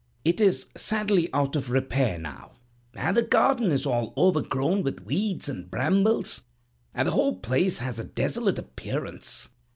It 0.25 0.41
is 0.41 0.65
sadly 0.75 1.29
out 1.31 1.55
of 1.55 1.69
repair 1.69 2.17
now, 2.17 2.53
and 2.95 3.15
the 3.15 3.21
garden 3.21 3.69
is 3.71 3.85
all 3.85 4.15
overgrown 4.17 4.81
with 4.81 5.05
weeds 5.05 5.47
and 5.47 5.69
brambles, 5.69 6.41
and 6.91 7.07
the 7.07 7.11
whole 7.11 7.35
place 7.35 7.77
has 7.77 7.99
a 7.99 8.03
desolate 8.03 8.57
appearance. 8.57 9.49